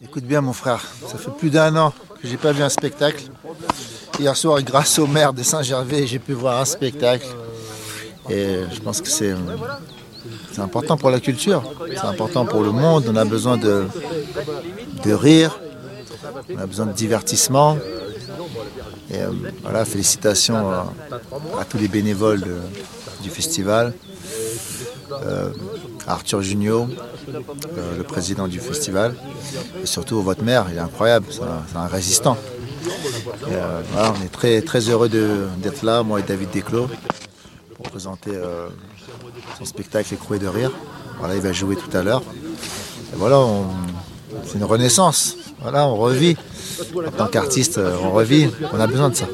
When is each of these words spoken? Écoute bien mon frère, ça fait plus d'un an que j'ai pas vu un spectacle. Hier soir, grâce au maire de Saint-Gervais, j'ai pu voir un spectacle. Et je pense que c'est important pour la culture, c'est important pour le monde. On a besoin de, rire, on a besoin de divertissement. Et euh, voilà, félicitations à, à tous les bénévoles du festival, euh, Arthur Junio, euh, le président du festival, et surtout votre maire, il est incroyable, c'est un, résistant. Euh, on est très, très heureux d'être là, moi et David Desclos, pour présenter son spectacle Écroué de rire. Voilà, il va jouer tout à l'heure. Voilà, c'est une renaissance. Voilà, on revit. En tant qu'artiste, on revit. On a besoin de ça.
Écoute 0.00 0.24
bien 0.24 0.40
mon 0.40 0.52
frère, 0.52 0.80
ça 1.08 1.18
fait 1.18 1.30
plus 1.30 1.50
d'un 1.50 1.74
an 1.74 1.92
que 2.22 2.28
j'ai 2.28 2.36
pas 2.36 2.52
vu 2.52 2.62
un 2.62 2.68
spectacle. 2.68 3.24
Hier 4.20 4.36
soir, 4.36 4.62
grâce 4.62 4.96
au 5.00 5.08
maire 5.08 5.32
de 5.32 5.42
Saint-Gervais, 5.42 6.06
j'ai 6.06 6.20
pu 6.20 6.34
voir 6.34 6.60
un 6.60 6.64
spectacle. 6.64 7.26
Et 8.30 8.60
je 8.72 8.80
pense 8.80 9.00
que 9.00 9.08
c'est 9.08 9.34
important 10.58 10.96
pour 10.96 11.10
la 11.10 11.18
culture, 11.18 11.64
c'est 11.90 12.06
important 12.06 12.44
pour 12.46 12.62
le 12.62 12.70
monde. 12.70 13.06
On 13.08 13.16
a 13.16 13.24
besoin 13.24 13.56
de, 13.56 13.86
rire, 15.06 15.58
on 16.54 16.58
a 16.58 16.66
besoin 16.66 16.86
de 16.86 16.92
divertissement. 16.92 17.76
Et 19.10 19.22
euh, 19.22 19.30
voilà, 19.62 19.84
félicitations 19.84 20.70
à, 20.70 20.92
à 21.58 21.64
tous 21.64 21.78
les 21.78 21.88
bénévoles 21.88 22.44
du 23.22 23.30
festival, 23.30 23.94
euh, 25.12 25.50
Arthur 26.06 26.42
Junio, 26.42 26.88
euh, 27.28 27.96
le 27.96 28.04
président 28.04 28.48
du 28.48 28.60
festival, 28.60 29.14
et 29.82 29.86
surtout 29.86 30.22
votre 30.22 30.42
maire, 30.42 30.66
il 30.70 30.76
est 30.76 30.80
incroyable, 30.80 31.26
c'est 31.30 31.42
un, 31.76 31.86
résistant. 31.86 32.36
Euh, 33.50 33.82
on 33.96 34.24
est 34.24 34.32
très, 34.32 34.62
très 34.62 34.80
heureux 34.88 35.08
d'être 35.08 35.82
là, 35.82 36.02
moi 36.02 36.20
et 36.20 36.22
David 36.22 36.50
Desclos, 36.50 36.88
pour 37.74 37.90
présenter 37.90 38.32
son 39.58 39.64
spectacle 39.64 40.12
Écroué 40.14 40.38
de 40.38 40.46
rire. 40.46 40.72
Voilà, 41.18 41.34
il 41.34 41.40
va 41.42 41.52
jouer 41.52 41.76
tout 41.76 41.94
à 41.96 42.02
l'heure. 42.02 42.22
Voilà, 43.14 43.44
c'est 44.44 44.58
une 44.58 44.64
renaissance. 44.64 45.36
Voilà, 45.60 45.86
on 45.86 45.96
revit. 45.96 46.36
En 46.94 47.10
tant 47.10 47.26
qu'artiste, 47.26 47.78
on 47.78 48.12
revit. 48.12 48.48
On 48.72 48.78
a 48.78 48.86
besoin 48.86 49.08
de 49.08 49.14
ça. 49.14 49.26